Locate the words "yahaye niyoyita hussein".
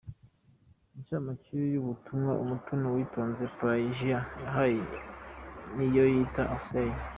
4.43-6.93